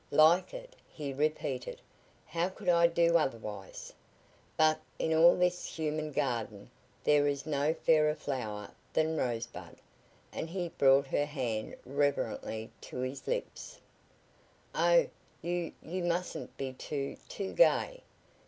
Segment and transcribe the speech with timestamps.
[0.09, 1.79] "Like it?" he repeated.
[2.25, 3.93] "How could I do otherwise?
[4.57, 6.71] But in all this human garden
[7.03, 9.77] there is no fairer flower than Rosebud,"
[10.33, 13.79] and he brought her hand reverently to his lips.
[14.73, 15.05] "Oh!
[15.43, 18.01] You you mustn't be too too gay!"